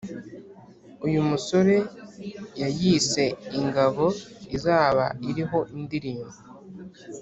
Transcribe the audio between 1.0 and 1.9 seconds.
uyu musore